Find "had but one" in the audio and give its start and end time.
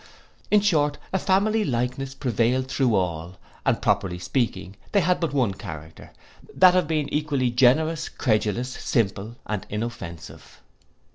5.01-5.53